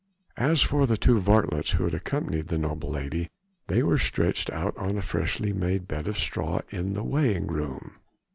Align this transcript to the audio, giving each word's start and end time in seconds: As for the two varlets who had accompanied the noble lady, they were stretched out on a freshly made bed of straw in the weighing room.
As 0.39 0.63
for 0.63 0.87
the 0.87 0.97
two 0.97 1.19
varlets 1.19 1.73
who 1.73 1.83
had 1.83 1.93
accompanied 1.93 2.47
the 2.47 2.57
noble 2.57 2.89
lady, 2.89 3.29
they 3.67 3.83
were 3.83 3.99
stretched 3.99 4.49
out 4.49 4.75
on 4.75 4.97
a 4.97 5.01
freshly 5.03 5.53
made 5.53 5.87
bed 5.87 6.07
of 6.07 6.17
straw 6.17 6.61
in 6.71 6.93
the 6.93 7.03
weighing 7.03 7.45
room. 7.45 7.97